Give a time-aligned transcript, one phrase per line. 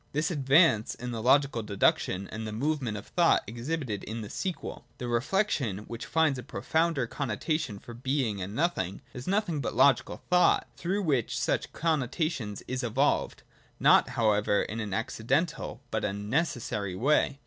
[0.13, 4.83] This advance is the logical deduction and the movement of thought exhibited in the sequel.
[4.97, 10.23] The reflection which finds a profounder connotation for Being and Nothing is nothing but logical
[10.27, 13.43] thought, through which such con notation is evolved,
[13.79, 17.37] not, however, in an accidental, but a necessary way.